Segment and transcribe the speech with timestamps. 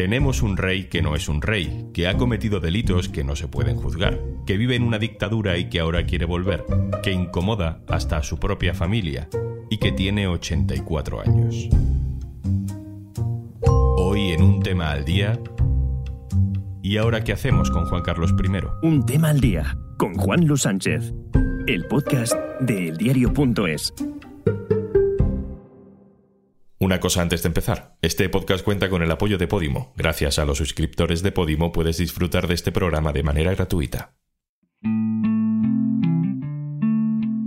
[0.00, 3.48] Tenemos un rey que no es un rey, que ha cometido delitos que no se
[3.48, 6.64] pueden juzgar, que vive en una dictadura y que ahora quiere volver,
[7.02, 9.28] que incomoda hasta a su propia familia
[9.68, 11.68] y que tiene 84 años.
[13.98, 15.38] Hoy en un tema al día...
[16.82, 18.86] ¿Y ahora qué hacemos con Juan Carlos I?
[18.86, 21.12] Un tema al día con Juan Luis Sánchez,
[21.66, 23.92] el podcast de eldiario.es.
[26.82, 27.98] Una cosa antes de empezar.
[28.00, 29.92] Este podcast cuenta con el apoyo de Podimo.
[29.98, 34.14] Gracias a los suscriptores de Podimo puedes disfrutar de este programa de manera gratuita.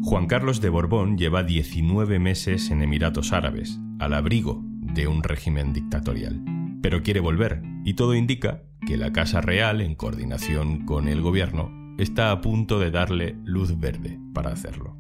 [0.04, 5.74] Juan Carlos de Borbón lleva 19 meses en Emiratos Árabes, al abrigo de un régimen
[5.74, 6.40] dictatorial.
[6.84, 11.72] Pero quiere volver, y todo indica que la Casa Real, en coordinación con el gobierno,
[11.98, 14.96] está a punto de darle luz verde para hacerlo.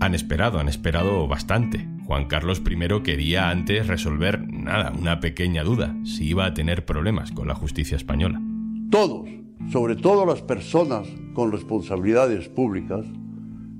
[0.00, 1.86] Han esperado, han esperado bastante.
[2.10, 7.30] Juan Carlos I quería antes resolver nada, una pequeña duda, si iba a tener problemas
[7.30, 8.42] con la justicia española.
[8.90, 9.28] Todos,
[9.70, 13.06] sobre todo las personas con responsabilidades públicas,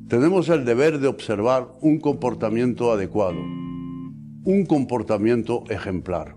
[0.06, 6.36] tenemos el deber de observar un comportamiento adecuado, un comportamiento ejemplar.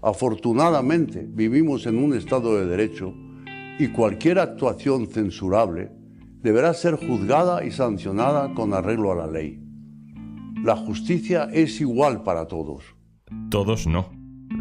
[0.00, 3.12] Afortunadamente vivimos en un Estado de Derecho
[3.78, 5.90] y cualquier actuación censurable
[6.40, 9.65] deberá ser juzgada y sancionada con arreglo a la ley.
[10.62, 12.82] La justicia es igual para todos.
[13.50, 14.10] Todos no.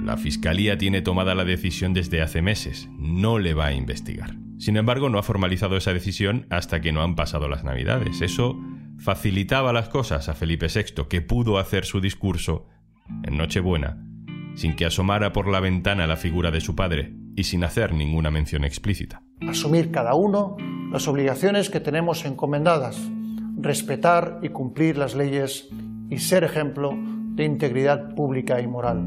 [0.04, 2.90] La Fiscalía tiene tomada la decisión desde hace meses.
[2.98, 4.36] No le va a investigar.
[4.58, 8.22] Sin embargo, no ha formalizado esa decisión hasta que no han pasado las Navidades.
[8.22, 8.58] Eso
[8.98, 12.68] facilitaba las cosas a Felipe VI, que pudo hacer su discurso
[13.24, 14.04] en Nochebuena,
[14.56, 18.32] sin que asomara por la ventana la figura de su padre y sin hacer ninguna
[18.32, 19.22] mención explícita.
[19.48, 20.56] Asumir cada uno
[20.92, 23.12] las obligaciones que tenemos encomendadas,
[23.58, 25.68] respetar y cumplir las leyes
[26.10, 26.92] y ser ejemplo
[27.36, 29.04] de integridad pública y moral.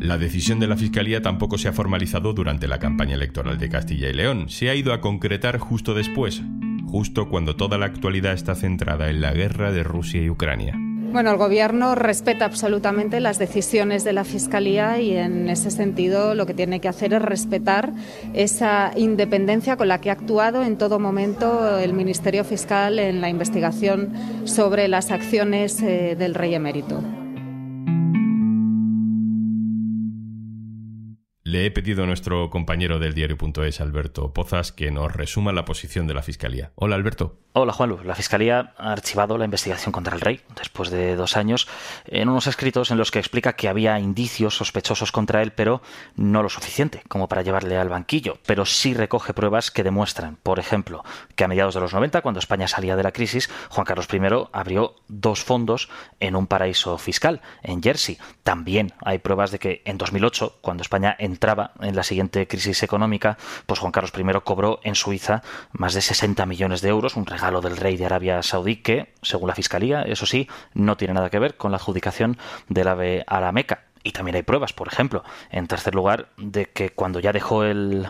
[0.00, 4.08] La decisión de la Fiscalía tampoco se ha formalizado durante la campaña electoral de Castilla
[4.08, 6.42] y León, se ha ido a concretar justo después,
[6.86, 10.74] justo cuando toda la actualidad está centrada en la guerra de Rusia y Ucrania.
[11.12, 16.46] Bueno, el Gobierno respeta absolutamente las decisiones de la Fiscalía y en ese sentido lo
[16.46, 17.92] que tiene que hacer es respetar
[18.32, 23.28] esa independencia con la que ha actuado en todo momento el Ministerio Fiscal en la
[23.28, 24.12] investigación
[24.44, 27.02] sobre las acciones eh, del rey emérito.
[31.50, 36.06] Le he pedido a nuestro compañero del diario.es, Alberto Pozas, que nos resuma la posición
[36.06, 36.70] de la Fiscalía.
[36.76, 37.40] Hola, Alberto.
[37.52, 38.04] Hola, Juanlu.
[38.04, 41.66] La Fiscalía ha archivado la investigación contra el rey después de dos años
[42.06, 45.82] en unos escritos en los que explica que había indicios sospechosos contra él, pero
[46.14, 48.38] no lo suficiente como para llevarle al banquillo.
[48.46, 51.02] Pero sí recoge pruebas que demuestran, por ejemplo,
[51.34, 54.20] que a mediados de los 90, cuando España salía de la crisis, Juan Carlos I
[54.52, 55.88] abrió dos fondos
[56.20, 58.18] en un paraíso fiscal, en Jersey.
[58.44, 63.38] También hay pruebas de que en 2008, cuando España entraba en la siguiente crisis económica,
[63.64, 65.42] pues Juan Carlos I cobró en Suiza
[65.72, 69.48] más de 60 millones de euros, un regalo del rey de Arabia Saudí que, según
[69.48, 72.36] la Fiscalía, eso sí, no tiene nada que ver con la adjudicación
[72.68, 73.89] del ave a la.
[74.02, 78.08] Y también hay pruebas, por ejemplo, en tercer lugar, de que cuando ya dejó el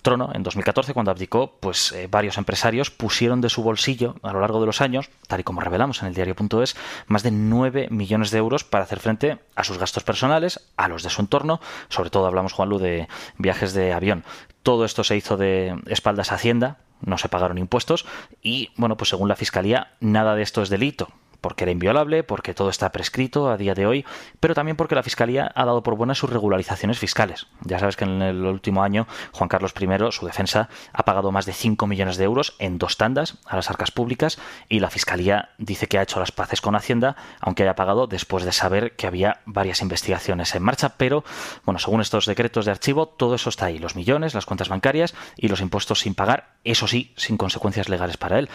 [0.00, 4.40] trono, en 2014, cuando abdicó, pues eh, varios empresarios pusieron de su bolsillo a lo
[4.40, 6.76] largo de los años, tal y como revelamos en el diario.es,
[7.06, 11.02] más de 9 millones de euros para hacer frente a sus gastos personales, a los
[11.02, 11.60] de su entorno,
[11.90, 14.24] sobre todo hablamos, Juanlu, de viajes de avión.
[14.62, 18.06] Todo esto se hizo de espaldas a Hacienda, no se pagaron impuestos
[18.42, 21.08] y, bueno, pues según la Fiscalía, nada de esto es delito
[21.40, 24.04] porque era inviolable, porque todo está prescrito a día de hoy,
[24.40, 27.46] pero también porque la Fiscalía ha dado por buenas sus regularizaciones fiscales.
[27.62, 31.46] Ya sabes que en el último año Juan Carlos I, su defensa, ha pagado más
[31.46, 34.38] de 5 millones de euros en dos tandas a las arcas públicas
[34.68, 38.44] y la Fiscalía dice que ha hecho las paces con Hacienda, aunque haya pagado después
[38.44, 41.24] de saber que había varias investigaciones en marcha, pero
[41.64, 45.14] bueno, según estos decretos de archivo, todo eso está ahí, los millones, las cuentas bancarias
[45.36, 48.48] y los impuestos sin pagar, eso sí, sin consecuencias legales para él.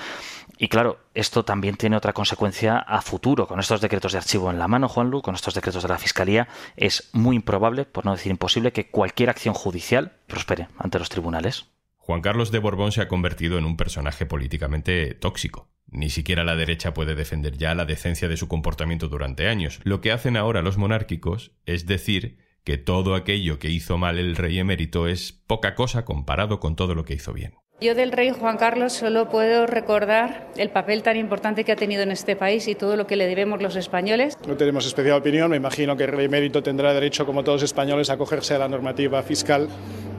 [0.61, 3.47] Y claro, esto también tiene otra consecuencia a futuro.
[3.47, 6.47] Con estos decretos de archivo en la mano, Juanlu, con estos decretos de la Fiscalía,
[6.78, 11.66] es muy improbable, por no decir imposible, que cualquier acción judicial prospere ante los tribunales.
[11.97, 15.72] Juan Carlos de Borbón se ha convertido en un personaje políticamente tóxico.
[15.87, 19.79] Ni siquiera la derecha puede defender ya la decencia de su comportamiento durante años.
[19.84, 24.35] Lo que hacen ahora los monárquicos es decir que todo aquello que hizo mal el
[24.35, 27.55] rey emérito es poca cosa comparado con todo lo que hizo bien.
[27.83, 32.03] Yo del rey Juan Carlos solo puedo recordar el papel tan importante que ha tenido
[32.03, 34.37] en este país y todo lo que le debemos los españoles.
[34.47, 37.72] No tenemos especial opinión, me imagino que el rey emérito tendrá derecho, como todos los
[37.72, 39.67] españoles, a acogerse a la normativa fiscal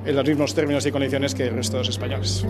[0.04, 2.44] en los mismos términos y condiciones que el resto de los españoles.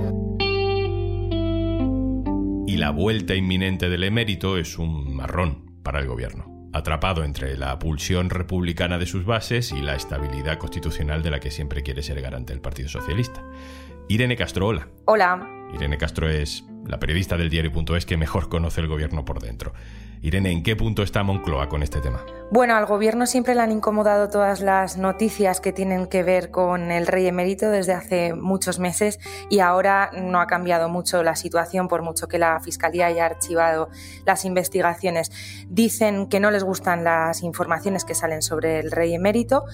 [2.67, 6.50] Y la vuelta inminente del emérito es un marrón para el gobierno.
[6.73, 11.50] atrapado entre la pulsión republicana de sus bases y la estabilidad constitucional de la que
[11.50, 13.43] siempre quiere ser garante el Partido Socialista.
[14.09, 14.89] Irene Castro, hola.
[15.07, 15.49] Hola.
[15.73, 19.73] Irene Castro es la periodista del diario.es que mejor conoce el gobierno por dentro.
[20.21, 22.25] Irene, ¿en qué punto está Moncloa con este tema?
[22.53, 26.93] Bueno, al gobierno siempre le han incomodado todas las noticias que tienen que ver con
[26.93, 29.19] el rey emérito desde hace muchos meses
[29.51, 33.89] y ahora no ha cambiado mucho la situación por mucho que la Fiscalía haya archivado
[34.25, 35.33] las investigaciones.
[35.69, 39.65] Dicen que no les gustan las informaciones que salen sobre el rey emérito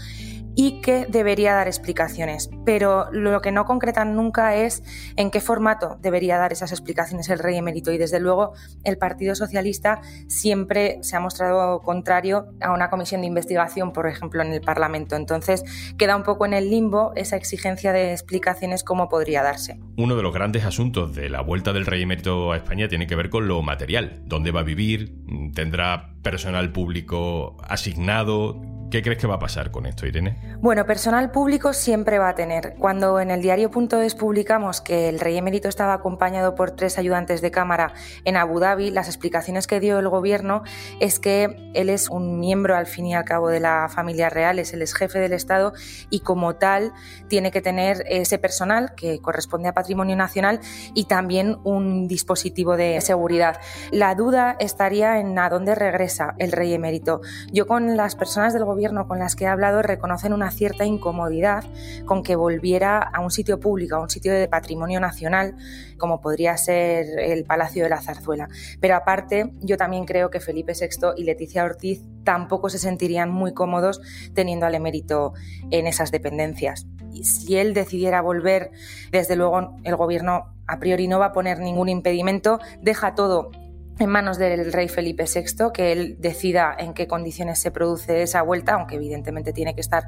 [0.60, 2.50] y que debería dar explicaciones.
[2.64, 4.82] Pero lo que no concretan nunca es
[5.14, 7.92] en qué formato debería dar esas explicaciones el rey emérito.
[7.92, 13.28] Y desde luego el Partido Socialista siempre se ha mostrado contrario a una comisión de
[13.28, 15.14] investigación, por ejemplo, en el Parlamento.
[15.14, 15.62] Entonces
[15.96, 19.78] queda un poco en el limbo esa exigencia de explicaciones cómo podría darse.
[19.96, 23.14] Uno de los grandes asuntos de la vuelta del rey emérito a España tiene que
[23.14, 24.22] ver con lo material.
[24.24, 25.14] ¿Dónde va a vivir?
[25.54, 28.60] ¿Tendrá personal público asignado?
[28.90, 30.38] ¿Qué crees que va a pasar con esto, Irene?
[30.62, 32.74] Bueno, personal público siempre va a tener.
[32.78, 37.50] Cuando en el diario.es publicamos que el rey emérito estaba acompañado por tres ayudantes de
[37.50, 37.92] cámara
[38.24, 40.62] en Abu Dhabi, las explicaciones que dio el gobierno
[41.00, 44.58] es que él es un miembro al fin y al cabo de la familia real,
[44.58, 45.74] es el ex jefe del Estado
[46.08, 46.94] y como tal
[47.28, 50.60] tiene que tener ese personal que corresponde a patrimonio nacional
[50.94, 53.60] y también un dispositivo de seguridad.
[53.92, 57.20] La duda estaría en a dónde regresa el rey emérito.
[57.52, 61.64] Yo con las personas del gobierno con las que he hablado reconocen una cierta incomodidad
[62.06, 65.56] con que volviera a un sitio público, a un sitio de patrimonio nacional,
[65.98, 68.48] como podría ser el Palacio de la Zarzuela.
[68.80, 73.52] Pero aparte, yo también creo que Felipe VI y Leticia Ortiz tampoco se sentirían muy
[73.52, 74.00] cómodos
[74.34, 75.32] teniendo al emérito
[75.70, 76.86] en esas dependencias.
[77.12, 78.70] Y si él decidiera volver,
[79.10, 83.50] desde luego el gobierno a priori no va a poner ningún impedimento, deja todo
[83.98, 88.42] en manos del rey Felipe VI, que él decida en qué condiciones se produce esa
[88.42, 90.04] vuelta, aunque evidentemente tiene que estar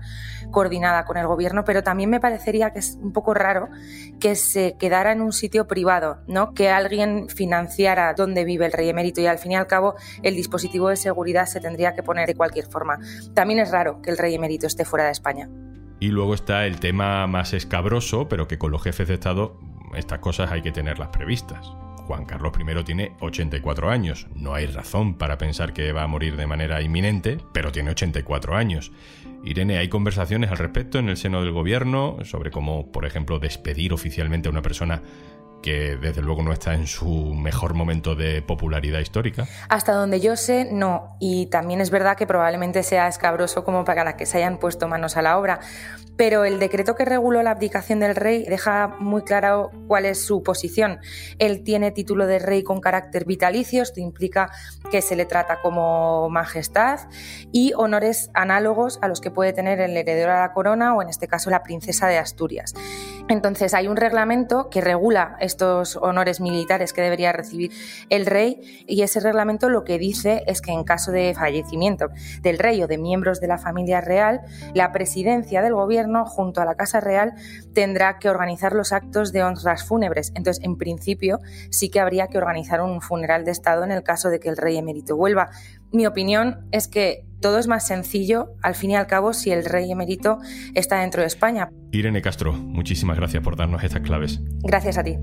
[0.51, 3.69] coordinada con el gobierno, pero también me parecería que es un poco raro
[4.21, 6.55] que se quedara en un sitio privado, ¿no?
[6.55, 10.37] Que alguien financiara dónde vive el rey emérito y al fin y al cabo el
[10.37, 12.99] dispositivo de seguridad se tendría que poner de cualquier forma.
[13.35, 15.49] También es raro que el rey emérito esté fuera de España.
[15.99, 19.59] Y luego está el tema más escabroso, pero que con los jefes de Estado
[19.95, 21.67] estas cosas hay que tenerlas previstas.
[22.11, 24.27] Juan Carlos I tiene 84 años.
[24.35, 28.57] No hay razón para pensar que va a morir de manera inminente, pero tiene 84
[28.57, 28.91] años.
[29.45, 33.93] Irene, ¿hay conversaciones al respecto en el seno del gobierno sobre cómo, por ejemplo, despedir
[33.93, 35.03] oficialmente a una persona
[35.63, 39.47] que desde luego no está en su mejor momento de popularidad histórica.
[39.69, 41.17] Hasta donde yo sé, no.
[41.21, 45.17] Y también es verdad que probablemente sea escabroso como para que se hayan puesto manos
[45.17, 45.61] a la obra.
[46.17, 50.43] Pero el decreto que reguló la abdicación del rey deja muy claro cuál es su
[50.43, 50.99] posición.
[51.39, 54.51] Él tiene título de rey con carácter vitalicio, esto implica
[54.91, 57.01] que se le trata como majestad
[57.53, 61.09] y honores análogos a los que puede tener el heredero a la corona o en
[61.09, 62.75] este caso la princesa de Asturias.
[63.31, 67.71] Entonces hay un reglamento que regula estos honores militares que debería recibir
[68.09, 72.09] el rey y ese reglamento lo que dice es que en caso de fallecimiento
[72.43, 74.41] del rey o de miembros de la familia real,
[74.75, 77.35] la presidencia del gobierno junto a la Casa Real
[77.73, 80.33] tendrá que organizar los actos de honras fúnebres.
[80.35, 81.39] Entonces, en principio,
[81.71, 84.57] sí que habría que organizar un funeral de Estado en el caso de que el
[84.57, 85.51] rey emérito vuelva.
[85.93, 89.65] Mi opinión es que todo es más sencillo, al fin y al cabo, si el
[89.65, 90.39] rey emérito
[90.75, 91.69] está dentro de España.
[91.91, 94.41] Irene Castro, muchísimas gracias por darnos estas claves.
[94.63, 95.17] Gracias a ti.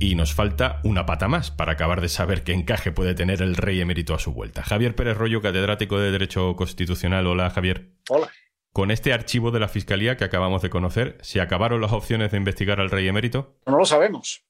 [0.00, 3.56] Y nos falta una pata más para acabar de saber qué encaje puede tener el
[3.56, 4.62] rey emérito a su vuelta.
[4.62, 7.26] Javier Pérez Rollo, catedrático de Derecho Constitucional.
[7.26, 7.90] Hola, Javier.
[8.08, 8.30] Hola.
[8.72, 12.36] Con este archivo de la Fiscalía que acabamos de conocer, ¿se acabaron las opciones de
[12.38, 13.58] investigar al rey emérito?
[13.66, 14.47] No lo sabemos,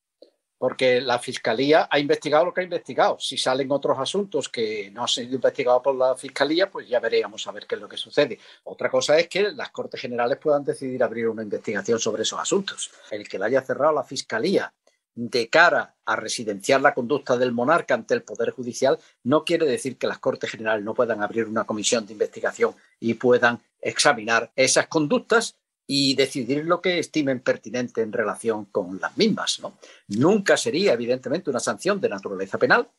[0.59, 3.17] porque la Fiscalía ha investigado lo que ha investigado.
[3.21, 7.47] Si salen otros asuntos que no han sido investigados por la Fiscalía, pues ya veremos
[7.47, 8.39] a ver qué es lo que sucede.
[8.65, 12.91] Otra cosa es que las Cortes Generales puedan decidir abrir una investigación sobre esos asuntos.
[13.11, 14.73] El que la haya cerrado la Fiscalía
[15.15, 19.99] de cara a residenciar la conducta del monarca ante el Poder Judicial no quiere decir
[19.99, 24.87] que las Cortes Generales no puedan abrir una comisión de investigación y puedan examinar esas
[24.87, 25.57] conductas
[25.91, 29.59] y decidir lo que estimen pertinente en relación con las mismas.
[29.61, 29.79] ¿no?
[30.09, 32.91] Nunca sería, evidentemente, una sanción de naturaleza penal,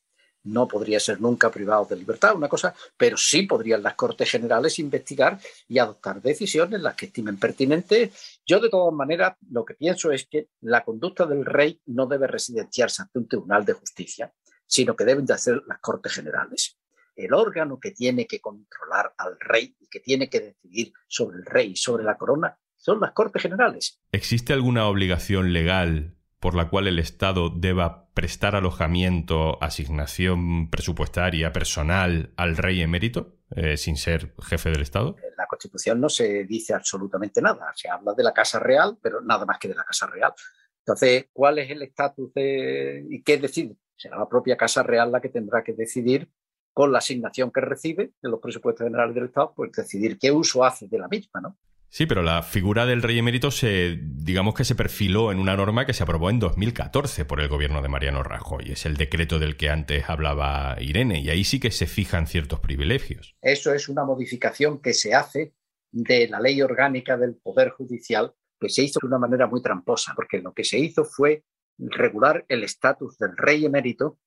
[0.43, 4.79] no podría ser nunca privado de libertad, una cosa, pero sí podrían las Cortes Generales
[4.79, 8.39] investigar y adoptar decisiones las que estimen pertinentes.
[8.43, 12.25] Yo, de todas maneras, lo que pienso es que la conducta del rey no debe
[12.25, 14.34] residenciarse ante un tribunal de justicia,
[14.65, 16.79] sino que deben de hacer las Cortes Generales.
[17.15, 21.46] El órgano que tiene que controlar al rey y que tiene que decidir sobre el
[21.46, 22.58] rey y sobre la corona
[22.89, 24.01] son las Cortes Generales.
[24.12, 32.34] ¿Existe alguna obligación legal por la cual el Estado deba prestar alojamiento, asignación presupuestaria, personal
[32.36, 35.15] al rey emérito, eh, sin ser jefe del Estado?
[35.17, 37.72] En la Constitución no se dice absolutamente nada.
[37.75, 40.34] Se habla de la Casa Real, pero nada más que de la Casa Real.
[40.79, 43.75] Entonces, ¿cuál es el estatus y qué decide?
[43.96, 46.27] Será la propia Casa Real la que tendrá que decidir
[46.74, 50.63] con la asignación que recibe de los presupuestos generales del Estado, pues decidir qué uso
[50.63, 51.55] hace de la misma, ¿no?
[51.91, 55.88] Sí, pero la figura del rey emérito se, digamos que se perfiló en una norma
[55.88, 58.72] que se aprobó en 2014 por el gobierno de Mariano Rajoy.
[58.72, 62.60] Es el decreto del que antes hablaba Irene, y ahí sí que se fijan ciertos
[62.60, 63.36] privilegios.
[63.41, 65.55] Eso es una modificación que se hace
[65.91, 70.13] de la ley orgánica del Poder Judicial, que se hizo de una manera muy tramposa,
[70.15, 71.43] porque lo que se hizo fue
[71.79, 74.19] regular el estatus del rey emérito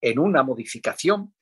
[0.00, 1.34] en una modificación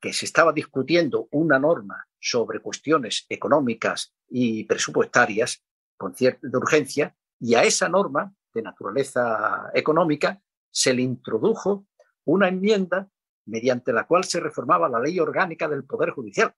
[0.00, 5.64] que se estaba discutiendo una norma sobre cuestiones económicas y presupuestarias
[5.96, 11.86] con cierta urgencia, y a esa norma de naturaleza económica se le introdujo
[12.24, 13.08] una enmienda
[13.46, 16.54] mediante la cual se reformaba la ley orgánica del Poder Judicial.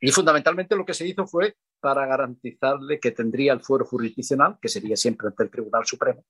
[0.00, 4.68] Y fundamentalmente lo que se hizo fue para garantizarle que tendría el fuero jurisdiccional, que
[4.68, 6.24] sería siempre ante el Tribunal Supremo,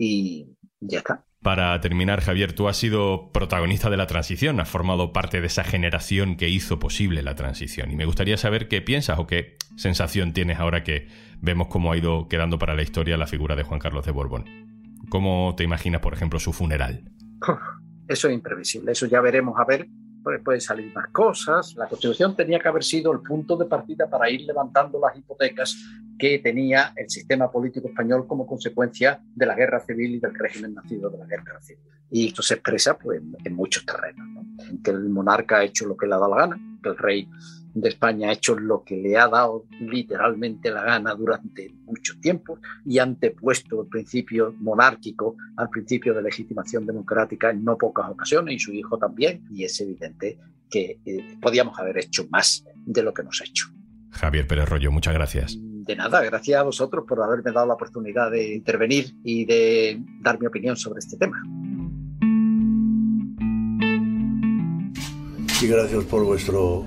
[0.00, 1.24] y ya está.
[1.42, 5.64] Para terminar, Javier, tú has sido protagonista de la transición, has formado parte de esa
[5.64, 7.90] generación que hizo posible la transición.
[7.90, 11.08] Y me gustaría saber qué piensas o qué sensación tienes ahora que
[11.40, 14.44] vemos cómo ha ido quedando para la historia la figura de Juan Carlos de Borbón.
[15.08, 17.10] ¿Cómo te imaginas, por ejemplo, su funeral?
[18.08, 19.86] Eso es imprevisible, eso ya veremos a ver
[20.44, 21.74] pueden salir más cosas.
[21.76, 25.76] La Constitución tenía que haber sido el punto de partida para ir levantando las hipotecas
[26.20, 30.74] que tenía el sistema político español como consecuencia de la guerra civil y del régimen
[30.74, 31.82] nacido de la guerra civil.
[32.10, 34.28] Y esto se expresa pues, en muchos terrenos,
[34.68, 36.98] en que el monarca ha hecho lo que le ha dado la gana, que el
[36.98, 37.28] rey
[37.72, 42.58] de España ha hecho lo que le ha dado literalmente la gana durante mucho tiempo
[42.84, 48.58] y antepuesto el principio monárquico al principio de legitimación democrática en no pocas ocasiones y
[48.58, 50.36] su hijo también y es evidente
[50.68, 53.66] que eh, podíamos haber hecho más de lo que hemos hecho.
[54.10, 55.56] Javier Pérez Rollo, muchas gracias.
[55.90, 60.38] De nada, gracias a vosotros por haberme dado la oportunidad de intervenir y de dar
[60.38, 61.42] mi opinión sobre este tema.
[65.60, 66.84] Y gracias por vuestro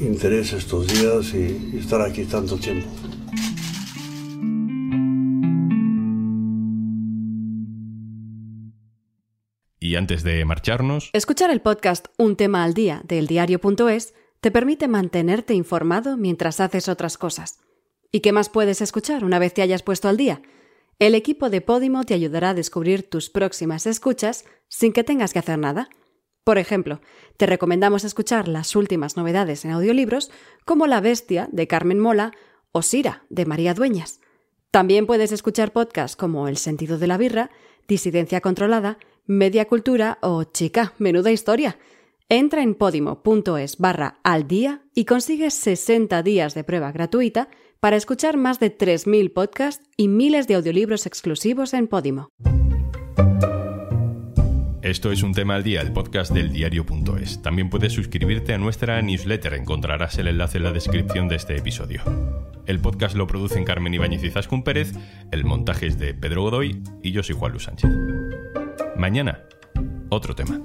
[0.00, 2.88] interés estos días y, estar aquí tanto tiempo.
[9.78, 11.10] Y antes de marcharnos...
[11.12, 16.88] Escuchar el podcast Un tema al día de eldiario.es te permite mantenerte informado mientras haces
[16.88, 17.58] otras cosas.
[18.14, 20.40] ¿Y qué más puedes escuchar una vez te hayas puesto al día?
[21.00, 25.40] El equipo de Podimo te ayudará a descubrir tus próximas escuchas sin que tengas que
[25.40, 25.88] hacer nada.
[26.44, 27.00] Por ejemplo,
[27.36, 30.30] te recomendamos escuchar las últimas novedades en audiolibros
[30.64, 32.30] como La Bestia de Carmen Mola
[32.70, 34.20] o Sira de María Dueñas.
[34.70, 37.50] También puedes escuchar podcasts como El sentido de la birra,
[37.88, 41.78] Disidencia controlada, Media Cultura o Chica, menuda historia.
[42.28, 47.48] Entra en podimo.es barra al día y consigues 60 días de prueba gratuita
[47.80, 52.30] para escuchar más de 3.000 podcasts y miles de audiolibros exclusivos en Podimo.
[54.84, 57.40] Esto es un tema al día, el podcast del diario.es.
[57.40, 62.02] También puedes suscribirte a nuestra newsletter, encontrarás el enlace en la descripción de este episodio.
[62.66, 64.92] El podcast lo producen Carmen Ibáñez y Zascun Pérez,
[65.30, 67.90] el montaje es de Pedro Godoy y yo soy Juan Luis Sánchez.
[68.94, 69.40] Mañana,
[70.10, 70.60] otro tema.